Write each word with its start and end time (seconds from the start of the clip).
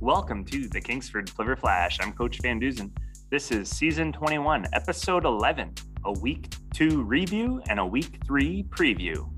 Welcome 0.00 0.46
to 0.46 0.66
the 0.66 0.80
Kingsford 0.80 1.28
Flivver 1.28 1.58
Flash. 1.58 1.98
I'm 2.00 2.14
Coach 2.14 2.38
Van 2.40 2.58
Duzen. 2.58 2.90
This 3.30 3.50
is 3.50 3.68
season 3.68 4.12
21, 4.12 4.64
episode 4.72 5.26
11, 5.26 5.74
a 6.06 6.12
week 6.20 6.54
two 6.72 7.02
review 7.02 7.60
and 7.68 7.78
a 7.78 7.84
week 7.84 8.18
three 8.26 8.62
preview. 8.70 9.30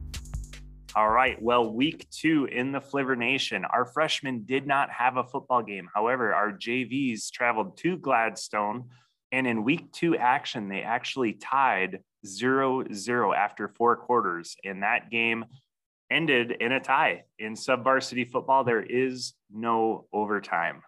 All 0.94 1.10
right. 1.10 1.36
Well, 1.42 1.74
week 1.74 2.08
two 2.10 2.44
in 2.44 2.70
the 2.70 2.80
Flivver 2.80 3.18
Nation, 3.18 3.64
our 3.64 3.84
freshmen 3.84 4.44
did 4.44 4.64
not 4.64 4.88
have 4.90 5.16
a 5.16 5.24
football 5.24 5.64
game. 5.64 5.88
However, 5.92 6.32
our 6.32 6.52
JVs 6.52 7.32
traveled 7.32 7.76
to 7.78 7.96
Gladstone, 7.96 8.84
and 9.32 9.48
in 9.48 9.64
week 9.64 9.90
two 9.90 10.16
action, 10.16 10.68
they 10.68 10.82
actually 10.82 11.32
tied 11.32 11.98
0 12.24 12.84
0 12.92 13.32
after 13.32 13.66
four 13.66 13.96
quarters. 13.96 14.54
And 14.64 14.84
that 14.84 15.10
game 15.10 15.44
ended 16.12 16.52
in 16.60 16.72
a 16.72 16.80
tie. 16.80 17.24
In 17.38 17.56
sub 17.56 17.82
varsity 17.82 18.24
football, 18.24 18.64
there 18.64 18.82
is 18.82 19.34
no 19.50 20.06
overtime. 20.12 20.82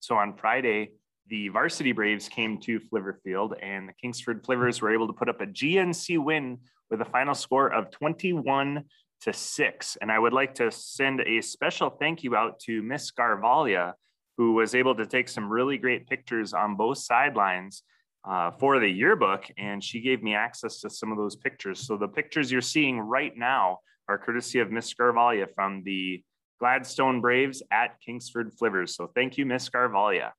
So 0.00 0.16
on 0.16 0.36
Friday, 0.36 0.92
the 1.28 1.48
varsity 1.48 1.92
Braves 1.92 2.28
came 2.28 2.58
to 2.60 2.78
Flivver 2.78 3.18
Field, 3.24 3.54
and 3.62 3.88
the 3.88 3.94
Kingsford 3.94 4.44
Flivvers 4.44 4.82
were 4.82 4.92
able 4.92 5.06
to 5.06 5.14
put 5.14 5.28
up 5.28 5.40
a 5.40 5.46
GNC 5.46 6.22
win 6.22 6.58
with 6.90 7.00
a 7.00 7.06
final 7.06 7.34
score 7.34 7.72
of 7.72 7.90
21 7.90 8.84
to 9.22 9.32
6. 9.32 9.98
And 10.00 10.12
I 10.12 10.18
would 10.18 10.34
like 10.34 10.54
to 10.56 10.70
send 10.70 11.20
a 11.22 11.40
special 11.40 11.88
thank 11.88 12.22
you 12.22 12.36
out 12.36 12.60
to 12.60 12.82
Miss 12.82 13.10
Garvalia, 13.10 13.94
who 14.36 14.52
was 14.52 14.74
able 14.74 14.94
to 14.96 15.06
take 15.06 15.28
some 15.28 15.50
really 15.50 15.78
great 15.78 16.06
pictures 16.06 16.52
on 16.52 16.76
both 16.76 16.98
sidelines 16.98 17.82
uh, 18.28 18.50
for 18.50 18.78
the 18.78 18.88
yearbook. 18.88 19.46
And 19.56 19.82
she 19.82 20.00
gave 20.00 20.22
me 20.22 20.34
access 20.34 20.80
to 20.80 20.90
some 20.90 21.10
of 21.10 21.16
those 21.16 21.36
pictures. 21.36 21.86
So 21.86 21.96
the 21.96 22.08
pictures 22.08 22.52
you're 22.52 22.60
seeing 22.60 23.00
right 23.00 23.34
now 23.34 23.78
are 24.08 24.18
courtesy 24.18 24.60
of 24.60 24.70
Miss 24.70 24.92
Garvalia 24.94 25.46
from 25.54 25.82
the 25.84 26.22
Gladstone 26.60 27.20
Braves 27.20 27.62
at 27.70 28.00
Kingsford 28.00 28.52
Flivvers. 28.56 28.90
So 28.90 29.10
thank 29.14 29.36
you, 29.38 29.46
Miss 29.46 29.68
Garvalia. 29.68 30.30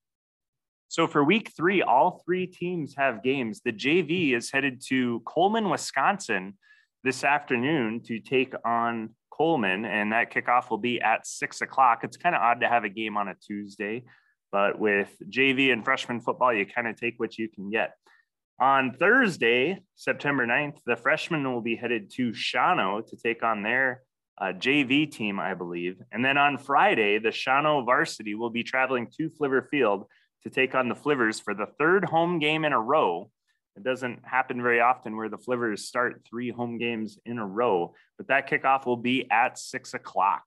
So 0.87 1.07
for 1.07 1.23
week 1.23 1.51
three, 1.55 1.81
all 1.81 2.21
three 2.25 2.47
teams 2.47 2.95
have 2.97 3.23
games. 3.23 3.61
The 3.65 3.73
JV 3.73 4.35
is 4.35 4.51
headed 4.51 4.81
to 4.87 5.21
Coleman, 5.25 5.69
Wisconsin 5.69 6.57
this 7.03 7.23
afternoon 7.23 8.01
to 8.03 8.19
take 8.19 8.53
on 8.65 9.09
Coleman, 9.31 9.85
and 9.85 10.11
that 10.13 10.31
kickoff 10.31 10.69
will 10.69 10.77
be 10.77 11.01
at 11.01 11.27
six 11.27 11.61
o'clock. 11.61 12.03
It's 12.03 12.17
kind 12.17 12.35
of 12.35 12.41
odd 12.41 12.61
to 12.61 12.69
have 12.69 12.83
a 12.83 12.89
game 12.89 13.17
on 13.17 13.27
a 13.27 13.35
Tuesday, 13.35 14.03
but 14.51 14.79
with 14.79 15.13
JV 15.29 15.73
and 15.73 15.83
freshman 15.83 16.21
football, 16.21 16.53
you 16.53 16.65
kind 16.65 16.87
of 16.87 16.95
take 16.95 17.15
what 17.17 17.37
you 17.37 17.49
can 17.49 17.69
get. 17.69 17.95
On 18.59 18.93
Thursday, 18.93 19.81
September 19.95 20.47
9th, 20.47 20.77
the 20.85 20.95
freshmen 20.95 21.43
will 21.43 21.61
be 21.61 21.75
headed 21.75 22.09
to 22.11 22.31
Shawano 22.31 23.05
to 23.05 23.17
take 23.17 23.43
on 23.43 23.63
their 23.63 24.01
uh, 24.39 24.53
JV 24.53 25.11
team, 25.11 25.41
I 25.41 25.53
believe. 25.53 26.01
And 26.11 26.23
then 26.23 26.37
on 26.37 26.57
Friday, 26.57 27.19
the 27.19 27.29
Shawano 27.29 27.85
varsity 27.85 28.33
will 28.33 28.49
be 28.49 28.63
traveling 28.63 29.07
to 29.17 29.29
Flivver 29.29 29.67
Field 29.69 30.05
to 30.43 30.49
take 30.49 30.73
on 30.73 30.87
the 30.87 30.95
Flivvers 30.95 31.43
for 31.43 31.53
the 31.53 31.67
third 31.77 32.05
home 32.05 32.39
game 32.39 32.63
in 32.63 32.71
a 32.71 32.79
row. 32.79 33.29
It 33.75 33.83
doesn't 33.83 34.21
happen 34.23 34.61
very 34.61 34.79
often 34.79 35.17
where 35.17 35.27
the 35.27 35.37
Flivvers 35.37 35.79
start 35.79 36.21
three 36.29 36.49
home 36.49 36.77
games 36.77 37.19
in 37.25 37.39
a 37.39 37.45
row, 37.45 37.93
but 38.17 38.27
that 38.27 38.49
kickoff 38.49 38.85
will 38.85 38.95
be 38.95 39.29
at 39.29 39.59
six 39.59 39.93
o'clock. 39.93 40.43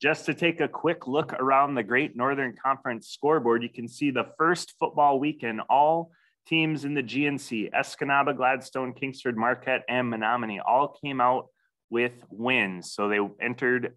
Just 0.00 0.24
to 0.26 0.34
take 0.34 0.62
a 0.62 0.68
quick 0.68 1.06
look 1.06 1.34
around 1.34 1.74
the 1.74 1.82
Great 1.82 2.16
Northern 2.16 2.54
Conference 2.64 3.08
scoreboard, 3.08 3.62
you 3.62 3.68
can 3.68 3.86
see 3.86 4.10
the 4.10 4.32
first 4.38 4.72
football 4.80 5.20
weekend, 5.20 5.60
all 5.68 6.10
teams 6.46 6.84
in 6.84 6.94
the 6.94 7.02
GNC, 7.02 7.70
Escanaba, 7.72 8.36
Gladstone, 8.36 8.92
Kingsford, 8.92 9.36
Marquette, 9.36 9.84
and 9.88 10.10
Menominee 10.10 10.60
all 10.60 10.88
came 11.02 11.20
out 11.20 11.46
with 11.90 12.12
wins. 12.30 12.92
So 12.92 13.08
they 13.08 13.18
entered 13.40 13.96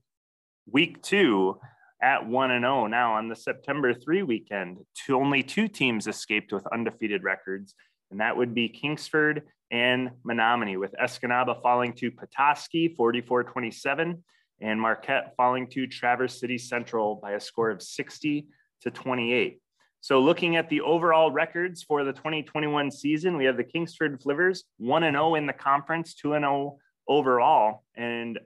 week 0.70 1.02
two 1.02 1.60
at 2.02 2.28
1 2.28 2.52
and 2.52 2.64
0. 2.64 2.88
Now 2.88 3.14
on 3.14 3.28
the 3.30 3.36
September 3.36 3.94
3 3.94 4.24
weekend, 4.24 4.78
two, 4.94 5.16
only 5.16 5.44
two 5.44 5.68
teams 5.68 6.08
escaped 6.08 6.52
with 6.52 6.68
undefeated 6.68 7.24
records, 7.24 7.74
and 8.12 8.20
that 8.20 8.38
would 8.38 8.54
be 8.54 8.70
Kingsford 8.70 9.44
and 9.72 10.12
Menominee, 10.24 10.78
with 10.78 10.94
Escanaba 11.02 11.62
falling 11.62 11.94
to 11.94 12.12
Petoskey 12.12 12.96
44-27 12.96 14.22
and 14.62 14.80
Marquette 14.80 15.34
falling 15.36 15.68
to 15.68 15.88
Traverse 15.88 16.40
City 16.40 16.58
Central 16.58 17.16
by 17.16 17.32
a 17.32 17.40
score 17.40 17.72
of 17.72 17.82
60 17.82 18.48
to 18.82 18.92
28. 18.92 19.60
So 20.06 20.20
looking 20.20 20.56
at 20.56 20.70
the 20.70 20.82
overall 20.82 21.32
records 21.32 21.82
for 21.82 22.04
the 22.04 22.14
2021 22.14 22.92
season, 22.92 23.38
we 23.38 23.46
have 23.46 23.58
the 23.58 23.64
Kingsford 23.64 24.22
Flivvers 24.22 24.60
1 24.78 25.02
and 25.02 25.16
0 25.16 25.34
in 25.34 25.48
the 25.48 25.54
conference, 25.54 26.14
2 26.14 26.34
and 26.34 26.44
0 26.44 26.78
overall, 27.10 27.84
and 27.96 28.40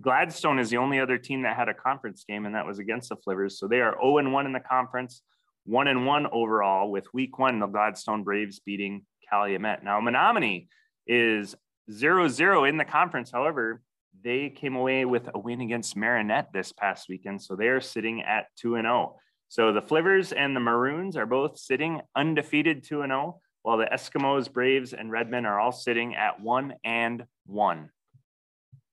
Gladstone 0.00 0.60
is 0.60 0.70
the 0.70 0.76
only 0.76 1.00
other 1.00 1.18
team 1.18 1.42
that 1.42 1.56
had 1.56 1.68
a 1.68 1.74
conference 1.74 2.24
game, 2.24 2.46
and 2.46 2.54
that 2.54 2.64
was 2.64 2.78
against 2.78 3.08
the 3.08 3.16
Flivvers. 3.16 3.54
So 3.54 3.66
they 3.66 3.80
are 3.80 3.96
0 4.00 4.18
and 4.18 4.32
1 4.32 4.46
in 4.46 4.52
the 4.52 4.60
conference, 4.60 5.22
1 5.64 5.88
and 5.88 6.06
1 6.06 6.28
overall, 6.30 6.88
with 6.88 7.12
week 7.12 7.36
one, 7.36 7.58
the 7.58 7.66
Gladstone 7.66 8.22
Braves 8.22 8.60
beating 8.60 9.04
Calumet. 9.28 9.82
Now, 9.82 10.00
Menominee 10.00 10.68
is 11.08 11.56
0 11.90 12.28
0 12.28 12.62
in 12.62 12.76
the 12.76 12.84
conference. 12.84 13.32
However, 13.32 13.82
they 14.22 14.50
came 14.50 14.76
away 14.76 15.04
with 15.04 15.28
a 15.34 15.38
win 15.40 15.62
against 15.62 15.96
Marinette 15.96 16.52
this 16.52 16.70
past 16.70 17.08
weekend. 17.08 17.42
So 17.42 17.56
they 17.56 17.66
are 17.66 17.80
sitting 17.80 18.22
at 18.22 18.46
2 18.60 18.76
and 18.76 18.84
0. 18.84 19.16
So 19.52 19.70
the 19.70 19.82
Flivvers 19.82 20.32
and 20.34 20.56
the 20.56 20.60
Maroons 20.60 21.14
are 21.14 21.26
both 21.26 21.58
sitting 21.58 22.00
undefeated 22.16 22.84
2 22.84 23.02
and 23.02 23.10
0, 23.10 23.38
while 23.60 23.76
the 23.76 23.84
Eskimos, 23.84 24.50
Braves, 24.50 24.94
and 24.94 25.10
Redmen 25.10 25.44
are 25.44 25.60
all 25.60 25.72
sitting 25.72 26.14
at 26.14 26.40
1 26.40 26.72
and 26.84 27.26
1. 27.44 27.90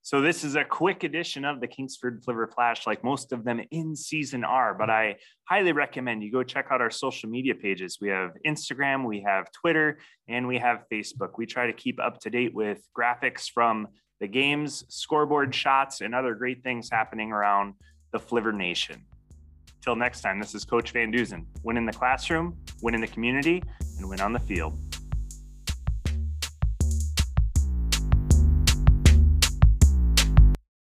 So 0.02 0.20
this 0.20 0.44
is 0.44 0.58
a 0.58 0.66
quick 0.66 1.06
edition 1.06 1.46
of 1.46 1.62
the 1.62 1.68
Kingsford 1.68 2.22
Flivver 2.26 2.54
Flash, 2.54 2.86
like 2.86 3.06
most 3.06 3.32
of 3.32 3.46
them 3.46 3.62
in 3.72 3.96
season 3.96 4.44
are. 4.44 4.74
But 4.74 4.90
I 4.90 5.16
highly 5.46 5.72
recommend 5.72 6.24
you 6.24 6.32
go 6.34 6.44
check 6.44 6.68
out 6.72 6.82
our 6.82 6.92
social 6.92 7.30
media 7.30 7.56
pages. 7.56 8.00
We 8.02 8.10
have 8.10 8.32
Instagram, 8.46 9.08
we 9.08 9.22
have 9.22 9.50
Twitter, 9.54 10.00
and 10.28 10.46
we 10.46 10.58
have 10.58 10.84
Facebook. 10.92 11.38
We 11.38 11.46
try 11.46 11.68
to 11.68 11.74
keep 11.74 12.02
up 12.02 12.20
to 12.20 12.30
date 12.30 12.54
with 12.54 12.86
graphics 12.94 13.50
from 13.50 13.88
the 14.20 14.28
games, 14.28 14.84
scoreboard 14.90 15.56
shots, 15.56 16.02
and 16.02 16.14
other 16.14 16.36
great 16.36 16.64
things 16.64 16.90
happening 16.92 17.32
around 17.32 17.76
the 18.12 18.20
Flivver 18.20 18.54
Nation. 18.54 19.06
Till 19.90 19.96
next 19.96 20.22
time, 20.22 20.40
this 20.40 20.54
is 20.54 20.66
Coach 20.66 20.92
Van 20.92 21.12
Duzen. 21.12 21.46
Win 21.64 21.76
in 21.76 21.84
the 21.84 21.92
classroom, 21.92 22.56
win 22.84 22.94
in 22.94 23.02
the 23.02 23.08
community, 23.08 23.64
and 23.98 24.08
win 24.08 24.22
on 24.22 24.34
the 24.34 24.40
field. 24.40 24.78